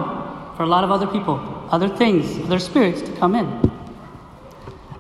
for 0.56 0.64
a 0.64 0.68
lot 0.68 0.84
of 0.84 0.92
other 0.92 1.08
people, 1.08 1.36
other 1.70 1.90
things, 1.90 2.40
other 2.46 2.60
spirits 2.60 3.02
to 3.02 3.12
come 3.18 3.36
in. 3.36 3.46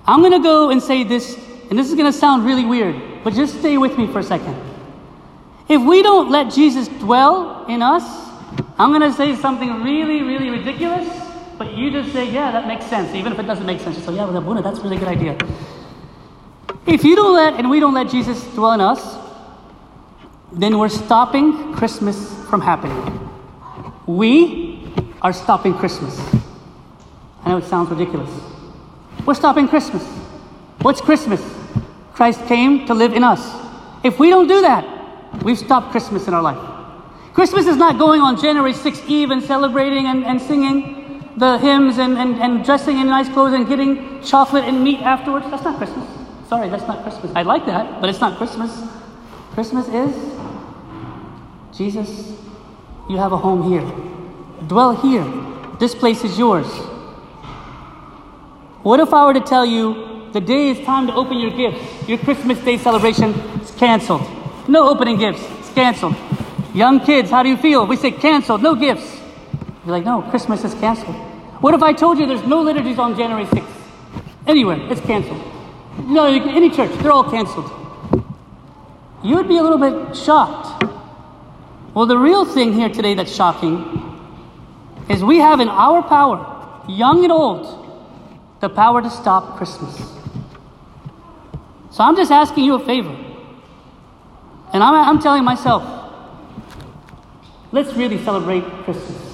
I'm 0.05 0.19
going 0.19 0.33
to 0.33 0.39
go 0.39 0.69
and 0.69 0.81
say 0.81 1.03
this, 1.03 1.37
and 1.69 1.79
this 1.79 1.89
is 1.89 1.95
going 1.95 2.11
to 2.11 2.17
sound 2.17 2.45
really 2.45 2.65
weird, 2.65 3.23
but 3.23 3.33
just 3.33 3.59
stay 3.59 3.77
with 3.77 3.97
me 3.97 4.07
for 4.07 4.19
a 4.19 4.23
second. 4.23 4.68
If 5.69 5.81
we 5.83 6.01
don't 6.01 6.31
let 6.31 6.51
Jesus 6.51 6.87
dwell 6.87 7.65
in 7.67 7.83
us, 7.83 8.03
I'm 8.79 8.89
going 8.89 9.01
to 9.01 9.13
say 9.13 9.35
something 9.35 9.83
really, 9.83 10.23
really 10.23 10.49
ridiculous, 10.49 11.07
but 11.59 11.77
you 11.77 11.91
just 11.91 12.11
say, 12.11 12.29
yeah, 12.29 12.51
that 12.51 12.65
makes 12.67 12.85
sense. 12.85 13.13
Even 13.13 13.33
if 13.33 13.39
it 13.39 13.43
doesn't 13.43 13.67
make 13.67 13.79
sense, 13.79 13.95
you 13.97 14.03
say, 14.03 14.15
yeah, 14.15 14.25
that's 14.25 14.79
a 14.79 14.81
really 14.81 14.97
good 14.97 15.07
idea. 15.07 15.37
If 16.87 17.03
you 17.03 17.15
don't 17.15 17.35
let, 17.35 17.53
and 17.53 17.69
we 17.69 17.79
don't 17.79 17.93
let 17.93 18.09
Jesus 18.09 18.43
dwell 18.55 18.71
in 18.71 18.81
us, 18.81 19.17
then 20.51 20.79
we're 20.79 20.89
stopping 20.89 21.73
Christmas 21.73 22.33
from 22.49 22.61
happening. 22.61 23.29
We 24.07 24.91
are 25.21 25.33
stopping 25.33 25.75
Christmas. 25.75 26.19
I 27.43 27.49
know 27.49 27.57
it 27.57 27.65
sounds 27.65 27.91
ridiculous. 27.91 28.31
We're 29.23 29.35
stopping 29.35 29.67
Christmas. 29.67 30.03
What's 30.81 31.01
Christmas? 31.01 31.41
Christ 32.13 32.43
came 32.47 32.87
to 32.87 32.95
live 32.95 33.13
in 33.13 33.23
us. 33.23 33.39
If 34.03 34.17
we 34.17 34.29
don't 34.29 34.47
do 34.47 34.61
that, 34.61 34.98
we've 35.43 35.57
stopped 35.57 35.91
Christmas 35.91 36.27
in 36.27 36.33
our 36.33 36.41
life. 36.41 36.59
Christmas 37.33 37.67
is 37.67 37.77
not 37.77 37.97
going 37.97 38.21
on 38.21 38.39
January 38.39 38.73
6th 38.73 39.07
Eve 39.07 39.31
and 39.31 39.41
celebrating 39.41 40.05
and, 40.07 40.25
and 40.25 40.41
singing 40.41 41.31
the 41.37 41.57
hymns 41.57 41.97
and, 41.97 42.17
and, 42.17 42.35
and 42.41 42.65
dressing 42.65 42.99
in 42.99 43.07
nice 43.07 43.29
clothes 43.29 43.53
and 43.53 43.67
getting 43.67 44.21
chocolate 44.21 44.65
and 44.65 44.83
meat 44.83 44.99
afterwards. 45.01 45.45
That's 45.49 45.63
not 45.63 45.77
Christmas. 45.77 46.07
Sorry, 46.49 46.67
that's 46.69 46.87
not 46.87 47.03
Christmas. 47.03 47.31
I 47.35 47.43
like 47.43 47.65
that, 47.67 48.01
but 48.01 48.09
it's 48.09 48.19
not 48.19 48.37
Christmas. 48.37 48.83
Christmas 49.53 49.87
is 49.87 50.39
Jesus, 51.79 52.37
you 53.09 53.15
have 53.17 53.31
a 53.31 53.37
home 53.37 53.63
here. 53.69 53.89
Dwell 54.67 54.95
here. 54.97 55.25
This 55.79 55.95
place 55.95 56.25
is 56.25 56.37
yours. 56.37 56.67
What 58.83 58.99
if 58.99 59.13
I 59.13 59.25
were 59.25 59.33
to 59.33 59.39
tell 59.39 59.65
you 59.65 60.29
the 60.33 60.41
day 60.41 60.71
is 60.71 60.85
time 60.85 61.07
to 61.07 61.13
open 61.13 61.39
your 61.39 61.51
gifts? 61.51 62.09
Your 62.09 62.17
Christmas 62.17 62.59
Day 62.59 62.77
celebration 62.77 63.31
is 63.61 63.71
canceled. 63.71 64.38
No 64.69 64.87
opening 64.87 65.17
gifts, 65.17 65.41
it's 65.59 65.73
canceled. 65.73 66.15
Young 66.75 66.99
kids, 66.99 67.31
how 67.31 67.41
do 67.41 67.49
you 67.49 67.57
feel? 67.57 67.87
We 67.87 67.95
say 67.95 68.11
canceled, 68.11 68.61
no 68.61 68.75
gifts. 68.75 69.19
You're 69.83 69.93
like, 69.93 70.05
no, 70.05 70.21
Christmas 70.29 70.63
is 70.63 70.75
canceled. 70.75 71.15
What 71.59 71.73
if 71.73 71.81
I 71.81 71.91
told 71.91 72.19
you 72.19 72.27
there's 72.27 72.45
no 72.45 72.61
liturgies 72.61 72.99
on 72.99 73.17
January 73.17 73.45
6th? 73.45 73.67
Anywhere, 74.45 74.77
it's 74.91 75.01
canceled. 75.01 75.41
No, 76.05 76.25
any 76.25 76.69
church, 76.69 76.91
they're 76.99 77.11
all 77.11 77.23
canceled. 77.23 77.71
You 79.23 79.37
would 79.37 79.47
be 79.47 79.57
a 79.57 79.63
little 79.63 79.79
bit 79.79 80.15
shocked. 80.15 80.85
Well, 81.95 82.05
the 82.05 82.17
real 82.17 82.45
thing 82.45 82.71
here 82.73 82.89
today 82.89 83.15
that's 83.15 83.33
shocking 83.33 84.05
is 85.09 85.23
we 85.23 85.39
have 85.39 85.59
in 85.61 85.67
our 85.67 86.03
power, 86.03 86.83
young 86.87 87.23
and 87.23 87.31
old, 87.31 87.65
the 88.61 88.69
power 88.69 89.01
to 89.01 89.09
stop 89.09 89.57
Christmas. 89.57 89.97
So 91.89 92.03
I'm 92.03 92.15
just 92.15 92.31
asking 92.31 92.65
you 92.65 92.75
a 92.75 92.85
favor. 92.85 93.25
And 94.73 94.83
I'm, 94.83 94.93
I'm 94.93 95.19
telling 95.19 95.43
myself, 95.43 95.83
let's 97.71 97.93
really 97.93 98.23
celebrate 98.23 98.63
Christmas 98.83 99.29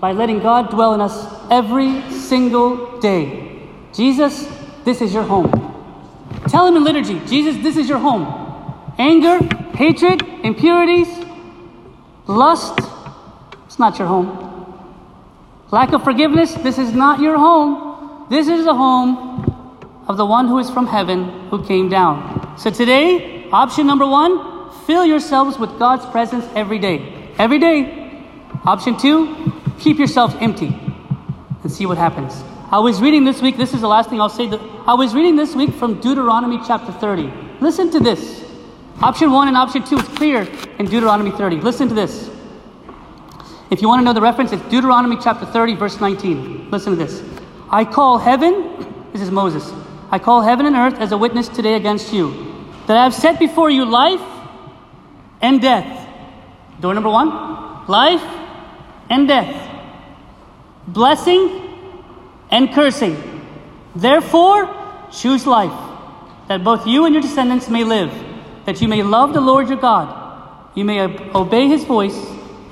by 0.00 0.12
letting 0.12 0.40
God 0.40 0.70
dwell 0.70 0.94
in 0.94 1.00
us 1.00 1.26
every 1.50 2.02
single 2.10 3.00
day. 3.00 3.68
Jesus, 3.92 4.46
this 4.84 5.00
is 5.00 5.12
your 5.12 5.22
home. 5.22 5.50
Tell 6.48 6.66
him 6.66 6.76
in 6.76 6.84
liturgy, 6.84 7.20
Jesus, 7.26 7.56
this 7.62 7.76
is 7.76 7.88
your 7.88 7.98
home. 7.98 8.24
Anger, 8.98 9.38
hatred, 9.74 10.22
impurities, 10.42 11.08
lust, 12.26 12.78
it's 13.66 13.78
not 13.78 13.98
your 13.98 14.08
home. 14.08 14.42
Lack 15.70 15.92
of 15.92 16.04
forgiveness, 16.04 16.54
this 16.54 16.78
is 16.78 16.92
not 16.92 17.20
your 17.20 17.38
home. 17.38 18.26
This 18.30 18.48
is 18.48 18.64
the 18.64 18.74
home 18.74 20.04
of 20.08 20.16
the 20.16 20.24
one 20.24 20.46
who 20.46 20.58
is 20.58 20.70
from 20.70 20.86
heaven 20.86 21.48
who 21.50 21.64
came 21.64 21.88
down. 21.88 22.56
So 22.58 22.70
today, 22.70 23.35
option 23.52 23.86
number 23.86 24.06
one, 24.06 24.70
fill 24.86 25.04
yourselves 25.04 25.58
with 25.58 25.78
God's 25.78 26.06
presence 26.06 26.44
every 26.54 26.78
day. 26.78 27.32
Every 27.38 27.58
day. 27.58 28.24
Option 28.64 28.96
two, 28.96 29.52
keep 29.78 29.98
yourself 29.98 30.34
empty 30.40 30.76
and 31.62 31.70
see 31.70 31.86
what 31.86 31.98
happens. 31.98 32.42
I 32.70 32.78
was 32.78 33.00
reading 33.00 33.24
this 33.24 33.40
week, 33.40 33.56
this 33.56 33.74
is 33.74 33.80
the 33.80 33.88
last 33.88 34.10
thing 34.10 34.20
I'll 34.20 34.28
say. 34.28 34.48
I 34.86 34.94
was 34.94 35.14
reading 35.14 35.36
this 35.36 35.54
week 35.54 35.72
from 35.74 36.00
Deuteronomy 36.00 36.58
chapter 36.66 36.92
30. 36.92 37.32
Listen 37.60 37.90
to 37.92 38.00
this. 38.00 38.44
Option 39.02 39.30
one 39.30 39.48
and 39.48 39.56
option 39.56 39.84
two 39.84 39.98
is 39.98 40.08
clear 40.08 40.48
in 40.78 40.86
Deuteronomy 40.86 41.30
30. 41.30 41.56
Listen 41.60 41.88
to 41.88 41.94
this. 41.94 42.30
If 43.70 43.82
you 43.82 43.88
want 43.88 44.00
to 44.00 44.04
know 44.04 44.12
the 44.12 44.20
reference, 44.20 44.52
it's 44.52 44.62
Deuteronomy 44.64 45.16
chapter 45.20 45.44
30, 45.44 45.74
verse 45.74 46.00
19. 46.00 46.70
Listen 46.70 46.96
to 46.96 47.04
this. 47.04 47.22
I 47.70 47.84
call 47.84 48.18
heaven, 48.18 49.10
this 49.12 49.20
is 49.20 49.30
Moses, 49.30 49.72
I 50.10 50.18
call 50.18 50.40
heaven 50.40 50.66
and 50.66 50.76
earth 50.76 51.00
as 51.00 51.12
a 51.12 51.18
witness 51.18 51.48
today 51.48 51.74
against 51.74 52.12
you, 52.12 52.55
that 52.86 52.96
I 52.96 53.04
have 53.04 53.14
set 53.14 53.38
before 53.38 53.70
you 53.70 53.84
life 53.84 54.22
and 55.40 55.60
death. 55.60 56.08
Door 56.80 56.94
number 56.94 57.10
one 57.10 57.86
life 57.88 58.22
and 59.08 59.28
death, 59.28 59.70
blessing 60.88 61.62
and 62.50 62.72
cursing. 62.72 63.16
Therefore, 63.94 64.68
choose 65.12 65.46
life, 65.46 65.72
that 66.48 66.64
both 66.64 66.86
you 66.86 67.04
and 67.04 67.14
your 67.14 67.22
descendants 67.22 67.68
may 67.68 67.84
live, 67.84 68.12
that 68.66 68.82
you 68.82 68.88
may 68.88 69.02
love 69.02 69.32
the 69.32 69.40
Lord 69.40 69.68
your 69.68 69.78
God, 69.78 70.70
you 70.74 70.84
may 70.84 71.00
obey 71.34 71.68
his 71.68 71.84
voice, 71.84 72.18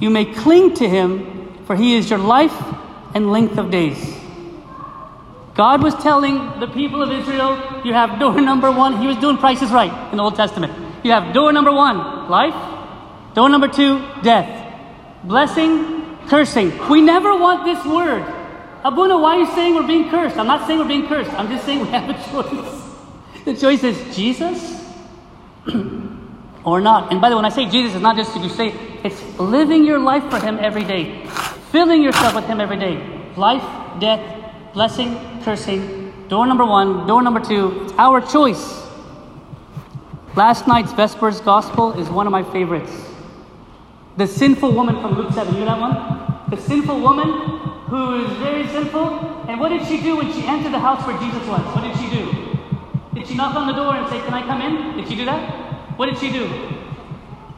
you 0.00 0.10
may 0.10 0.24
cling 0.24 0.74
to 0.74 0.88
him, 0.88 1.54
for 1.66 1.76
he 1.76 1.96
is 1.96 2.10
your 2.10 2.18
life 2.18 2.54
and 3.14 3.32
length 3.32 3.56
of 3.56 3.70
days. 3.70 4.13
God 5.54 5.82
was 5.82 5.94
telling 5.94 6.58
the 6.58 6.66
people 6.66 7.02
of 7.02 7.10
Israel, 7.10 7.82
you 7.84 7.92
have 7.92 8.18
door 8.18 8.40
number 8.50 8.70
one. 8.70 9.00
He 9.00 9.06
was 9.06 9.16
doing 9.18 9.38
prices 9.38 9.70
right 9.70 9.92
in 10.10 10.16
the 10.16 10.22
Old 10.22 10.36
Testament. 10.36 10.72
You 11.04 11.12
have 11.12 11.32
door 11.32 11.52
number 11.52 11.72
one, 11.72 12.28
life. 12.28 12.54
Door 13.34 13.50
number 13.50 13.68
two, 13.68 14.04
death. 14.22 14.48
Blessing, 15.24 16.18
cursing. 16.28 16.88
We 16.88 17.00
never 17.00 17.36
want 17.36 17.64
this 17.64 17.84
word. 17.84 18.22
Abuna, 18.84 19.18
why 19.18 19.36
are 19.36 19.40
you 19.40 19.46
saying 19.54 19.74
we're 19.74 19.86
being 19.86 20.10
cursed? 20.10 20.36
I'm 20.36 20.46
not 20.46 20.66
saying 20.66 20.78
we're 20.78 20.88
being 20.88 21.06
cursed. 21.06 21.32
I'm 21.32 21.48
just 21.48 21.64
saying 21.64 21.80
we 21.80 21.88
have 21.88 22.10
a 22.10 22.14
choice. 22.30 22.80
The 23.44 23.54
choice 23.54 23.84
is 23.84 24.16
Jesus 24.16 24.82
or 26.64 26.80
not. 26.80 27.12
And 27.12 27.20
by 27.20 27.28
the 27.28 27.36
way, 27.36 27.42
when 27.42 27.44
I 27.44 27.54
say 27.54 27.68
Jesus, 27.68 27.94
it's 27.94 28.02
not 28.02 28.16
just 28.16 28.34
you 28.40 28.48
say, 28.48 28.72
it's 29.04 29.22
living 29.38 29.84
your 29.84 29.98
life 29.98 30.30
for 30.30 30.38
Him 30.38 30.58
every 30.58 30.84
day, 30.84 31.26
filling 31.70 32.02
yourself 32.02 32.34
with 32.34 32.46
Him 32.46 32.58
every 32.58 32.78
day. 32.78 32.96
Life, 33.36 34.00
death, 34.00 34.33
blessing, 34.74 35.16
cursing. 35.42 36.12
Door 36.28 36.48
number 36.48 36.64
one, 36.64 37.06
door 37.06 37.22
number 37.22 37.38
two, 37.38 37.84
it's 37.84 37.92
our 37.96 38.20
choice. 38.20 38.82
Last 40.34 40.66
night's 40.66 40.92
Vespers 40.92 41.40
Gospel 41.40 41.92
is 41.98 42.08
one 42.08 42.26
of 42.26 42.32
my 42.32 42.42
favorites. 42.42 42.90
The 44.16 44.26
sinful 44.26 44.72
woman 44.72 45.00
from 45.00 45.14
Luke 45.14 45.32
7. 45.32 45.54
You 45.54 45.60
know 45.60 45.66
that 45.66 45.80
one? 45.80 46.50
The 46.50 46.60
sinful 46.60 47.00
woman 47.00 47.30
who 47.86 48.24
is 48.24 48.36
very 48.38 48.66
sinful. 48.66 49.46
And 49.48 49.60
what 49.60 49.68
did 49.68 49.86
she 49.86 50.00
do 50.00 50.16
when 50.16 50.32
she 50.32 50.44
entered 50.44 50.72
the 50.72 50.80
house 50.80 51.06
where 51.06 51.16
Jesus 51.18 51.46
was? 51.46 51.62
What 51.74 51.82
did 51.82 51.96
she 51.96 52.10
do? 52.10 52.58
Did 53.14 53.28
she 53.28 53.36
knock 53.36 53.54
on 53.54 53.68
the 53.68 53.74
door 53.74 53.94
and 53.94 54.08
say, 54.08 54.20
Can 54.22 54.34
I 54.34 54.42
come 54.42 54.60
in? 54.60 54.96
Did 54.96 55.08
she 55.08 55.14
do 55.14 55.24
that? 55.24 55.98
What 55.98 56.06
did 56.06 56.18
she 56.18 56.32
do? 56.32 56.50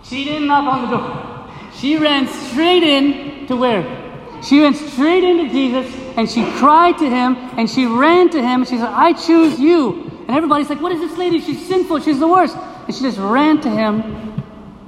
She 0.03 0.25
didn't 0.25 0.49
knock 0.49 0.71
on 0.71 0.83
the 0.83 0.97
door. 0.99 1.73
She 1.75 1.97
ran 1.97 2.27
straight 2.29 2.83
in 2.83 3.47
to 3.47 3.57
where? 3.57 4.06
She 4.43 4.61
went 4.61 4.77
straight 4.77 5.25
into 5.25 5.49
Jesus 5.51 5.93
and 6.17 6.31
she 6.31 6.45
cried 6.53 6.99
to 6.99 7.09
him 7.09 7.37
and 7.57 7.69
she 7.69 7.87
ran 7.87 8.31
to 8.31 8.39
him 8.39 8.61
and 8.61 8.69
she 8.69 8.77
said, 8.77 8.89
I 8.89 9.13
choose 9.13 9.59
you. 9.59 10.11
And 10.29 10.37
everybody's 10.37 10.69
like, 10.69 10.81
What 10.81 10.93
is 10.93 11.01
this 11.01 11.19
lady? 11.19 11.41
She's 11.41 11.67
sinful. 11.67 12.01
She's 12.01 12.19
the 12.19 12.29
worst. 12.29 12.57
And 12.57 12.95
she 12.95 13.03
just 13.03 13.19
ran 13.19 13.61
to 13.63 13.71
him 13.71 14.43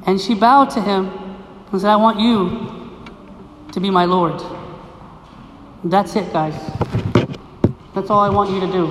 and 0.06 0.20
she 0.20 0.34
bowed 0.34 0.70
to 0.70 0.80
him 0.80 1.06
and 1.72 1.80
said, 1.80 1.90
I 1.90 1.96
want 1.96 2.20
you 2.20 3.02
to 3.72 3.80
be 3.80 3.90
my 3.90 4.04
Lord. 4.04 4.40
That's 5.84 6.16
it, 6.16 6.32
guys. 6.32 6.54
That's 7.94 8.10
all 8.10 8.20
I 8.20 8.30
want 8.30 8.50
you 8.50 8.60
to 8.60 8.72
do. 8.72 8.86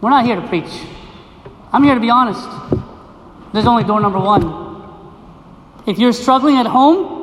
We're 0.00 0.10
not 0.10 0.24
here 0.24 0.36
to 0.36 0.46
preach. 0.48 0.70
I'm 1.72 1.82
here 1.82 1.94
to 1.94 2.00
be 2.00 2.10
honest. 2.10 2.46
There's 3.52 3.66
only 3.66 3.84
door 3.84 4.00
number 4.00 4.18
one. 4.18 4.68
If 5.86 5.98
you're 5.98 6.12
struggling 6.12 6.56
at 6.56 6.66
home 6.66 7.17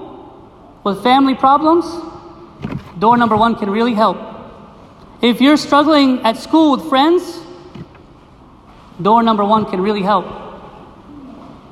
with 0.86 1.02
family 1.02 1.34
problems, 1.34 1.84
door 3.00 3.18
number 3.18 3.36
one 3.36 3.56
can 3.56 3.72
really 3.72 3.96
help. 3.96 4.18
If 5.20 5.42
you're 5.42 5.58
struggling 5.58 6.22
at 6.22 6.38
school 6.38 6.78
with 6.78 6.88
friends, 6.88 7.40
door 9.02 9.24
number 9.24 9.44
one 9.44 9.66
can 9.66 9.82
really 9.82 10.04
help. 10.04 10.28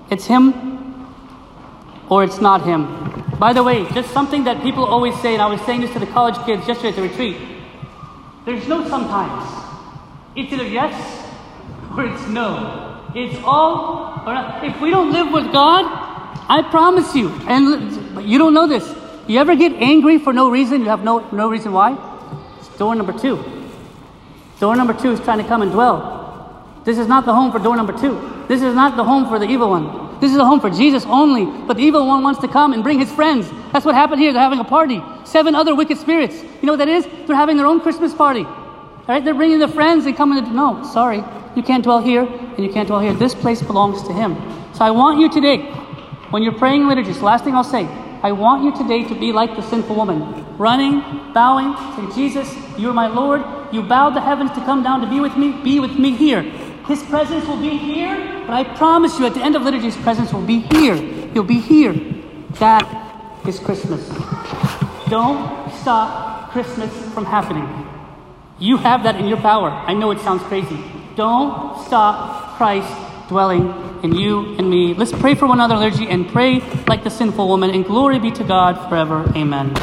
It's 0.10 0.26
him 0.26 1.08
or 2.10 2.24
it's 2.24 2.42
not 2.42 2.66
him. 2.66 2.82
By 3.38 3.54
the 3.54 3.62
way, 3.62 3.86
just 3.92 4.12
something 4.12 4.46
that 4.46 4.64
people 4.64 4.84
always 4.84 5.16
say, 5.22 5.34
and 5.34 5.44
I 5.44 5.46
was 5.46 5.62
saying 5.62 5.82
this 5.82 5.94
to 5.94 6.00
the 6.00 6.08
college 6.08 6.36
kids 6.48 6.68
yesterday 6.68 6.90
at 6.90 6.96
the 6.96 7.04
retreat. 7.04 7.38
There's 8.46 8.68
no 8.68 8.88
sometimes. 8.90 9.46
It's 10.36 10.52
either 10.52 10.68
yes 10.68 10.96
or 11.96 12.06
it's 12.06 12.28
no. 12.30 13.12
It's 13.14 13.38
all 13.44 14.24
or 14.26 14.34
not. 14.34 14.64
If 14.64 14.82
we 14.82 14.90
don't 14.90 15.12
live 15.12 15.32
with 15.32 15.52
God, 15.52 15.86
I 16.50 16.64
promise 16.72 17.16
you, 17.16 17.30
and 17.48 18.28
you 18.28 18.40
don't 18.40 18.56
know 18.56 18.68
this. 18.68 19.03
You 19.28 19.40
ever 19.40 19.56
get 19.56 19.74
angry 19.74 20.18
for 20.18 20.34
no 20.34 20.50
reason? 20.50 20.82
You 20.82 20.90
have 20.90 21.04
no, 21.04 21.28
no 21.32 21.50
reason 21.50 21.72
why? 21.72 21.98
It's 22.60 22.68
door 22.78 22.94
number 22.96 23.18
two. 23.18 23.44
Door 24.60 24.76
number 24.76 24.94
two 24.94 25.12
is 25.12 25.20
trying 25.22 25.38
to 25.38 25.48
come 25.48 25.62
and 25.62 25.72
dwell. 25.72 26.82
This 26.84 26.98
is 26.98 27.08
not 27.08 27.26
the 27.26 27.34
home 27.34 27.52
for 27.52 27.60
door 27.60 27.78
number 27.78 27.98
two. 27.98 28.46
This 28.48 28.62
is 28.62 28.76
not 28.76 28.98
the 28.98 29.04
home 29.04 29.28
for 29.28 29.40
the 29.40 29.46
evil 29.46 29.70
one. 29.70 30.20
This 30.20 30.32
is 30.32 30.38
a 30.38 30.46
home 30.46 30.60
for 30.60 30.70
Jesus 30.70 31.06
only. 31.06 31.46
But 31.46 31.78
the 31.78 31.84
evil 31.84 32.06
one 32.06 32.24
wants 32.24 32.42
to 32.42 32.48
come 32.48 32.74
and 32.74 32.84
bring 32.84 33.00
his 33.00 33.12
friends. 33.12 33.50
That's 33.72 33.86
what 33.86 33.96
happened 33.96 34.22
here. 34.22 34.34
They're 34.34 34.42
having 34.42 34.60
a 34.60 34.66
party. 34.66 35.02
Seven 35.24 35.56
other 35.56 35.74
wicked 35.74 35.98
spirits. 35.98 36.42
You 36.42 36.64
know 36.64 36.74
what 36.74 36.80
that 36.80 36.90
is? 36.90 37.08
They're 37.26 37.36
having 37.36 37.56
their 37.56 37.66
own 37.66 37.80
Christmas 37.80 38.14
party. 38.14 38.44
All 38.44 39.06
right? 39.08 39.24
They're 39.24 39.34
bringing 39.34 39.60
their 39.60 39.70
friends 39.70 40.06
and 40.06 40.16
coming 40.16 40.44
to. 40.44 40.50
No, 40.52 40.84
sorry. 40.84 41.24
You 41.56 41.64
can't 41.64 41.84
dwell 41.84 42.02
here 42.02 42.24
and 42.24 42.60
you 42.60 42.72
can't 42.72 42.88
dwell 42.88 43.00
here. 43.00 43.14
This 43.14 43.34
place 43.34 43.62
belongs 43.62 44.06
to 44.08 44.14
him. 44.14 44.36
So 44.74 44.84
I 44.84 44.92
want 44.92 45.20
you 45.20 45.30
today, 45.30 45.60
when 46.32 46.44
you're 46.44 46.58
praying 46.58 46.88
liturgies, 46.88 47.22
last 47.22 47.44
thing 47.44 47.56
I'll 47.56 47.64
say, 47.64 47.88
I 48.24 48.32
want 48.32 48.64
you 48.64 48.72
today 48.72 49.04
to 49.04 49.16
be 49.20 49.34
like 49.34 49.54
the 49.58 49.62
sinful 49.62 49.98
woman, 49.98 50.58
running, 50.58 51.34
bowing, 51.34 51.76
saying, 51.98 52.14
Jesus, 52.14 52.56
you're 52.80 52.94
my 52.94 53.08
Lord. 53.08 53.44
You 53.74 53.84
bowed 53.84 54.12
the 54.12 54.22
heavens 54.22 54.52
to 54.52 54.62
come 54.62 54.82
down 54.82 55.02
to 55.02 55.08
be 55.08 55.20
with 55.20 55.36
me. 55.36 55.52
Be 55.62 55.82
with 55.82 56.00
me 56.00 56.16
here. 56.16 56.42
His 56.88 57.04
presence 57.04 57.46
will 57.46 57.60
be 57.60 57.78
here, 57.78 58.16
but 58.48 58.54
I 58.54 58.64
promise 58.76 59.20
you 59.20 59.26
at 59.26 59.34
the 59.34 59.42
end 59.42 59.58
of 59.58 59.64
liturgy, 59.64 59.88
His 59.88 59.98
presence 59.98 60.32
will 60.32 60.46
be 60.46 60.60
here. 60.60 60.96
He'll 60.96 61.44
be 61.44 61.60
here. 61.60 61.94
That 62.60 62.88
is 63.46 63.60
Christmas. 63.60 64.08
Don't 65.10 65.70
stop 65.82 66.52
Christmas 66.52 66.92
from 67.14 67.26
happening. 67.26 67.68
You 68.58 68.78
have 68.78 69.04
that 69.04 69.18
in 69.18 69.28
your 69.28 69.42
power. 69.42 69.70
I 69.70 69.94
know 69.94 70.12
it 70.12 70.20
sounds 70.22 70.44
crazy. 70.44 70.82
Don't 71.18 71.86
stop 71.86 72.56
Christ 72.56 73.03
dwelling 73.28 73.74
in 74.04 74.14
you 74.16 74.56
and 74.58 74.70
me. 74.70 74.94
Let's 74.94 75.12
pray 75.12 75.36
for 75.36 75.48
one 75.48 75.60
another 75.60 75.78
liturgy 75.78 76.08
and 76.08 76.28
pray 76.28 76.60
like 76.88 77.04
the 77.04 77.10
sinful 77.10 77.48
woman, 77.48 77.70
and 77.72 77.86
glory 77.86 78.20
be 78.20 78.32
to 78.32 78.44
God 78.44 78.90
forever. 78.90 79.24
Amen. 79.36 79.72